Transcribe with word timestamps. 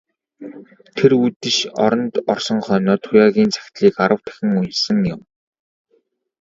Тэр 0.95 1.11
үдэш 1.23 1.57
оронд 1.85 2.13
орсон 2.33 2.59
хойноо 2.65 2.97
Туяагийн 3.03 3.51
захидлыг 3.53 3.95
арав 4.03 4.21
дахин 4.25 4.51
уншсан 4.59 4.99
юм. 5.13 5.21